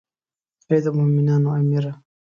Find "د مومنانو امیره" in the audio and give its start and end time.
0.83-1.93